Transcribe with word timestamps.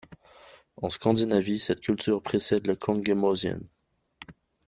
En 0.77 0.89
Scandinavie 0.89 1.59
cette 1.59 1.79
culture 1.81 2.23
précède 2.23 2.65
le 2.65 2.75
Kongemosien. 2.75 3.59